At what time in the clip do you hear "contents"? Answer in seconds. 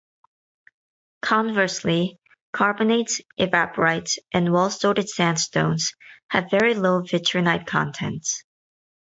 7.67-8.43